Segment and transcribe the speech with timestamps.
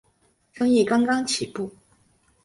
[0.53, 1.71] 生意刚刚起步